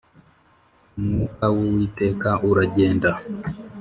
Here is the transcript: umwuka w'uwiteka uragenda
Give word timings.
umwuka 0.97 1.45
w'uwiteka 1.55 2.29
uragenda 2.49 3.11